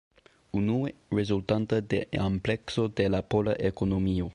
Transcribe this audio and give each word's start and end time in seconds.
Unue: 0.59 0.95
rezultanta 1.11 1.79
de 1.81 2.07
amplekso 2.27 2.89
de 2.99 3.07
la 3.17 3.23
pola 3.35 3.57
ekonomio. 3.73 4.29